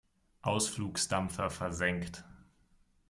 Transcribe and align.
Ausflugsdampfer 0.41 1.51
versenkt! 1.51 2.25